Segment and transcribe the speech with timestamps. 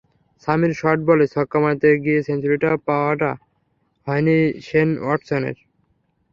[0.43, 3.31] Samir short বলে ছক্কা মারতে গিয়ে সেঞ্চুরিটা পাওয়া
[4.07, 5.57] হয়নি শেন ওয়াটসনের।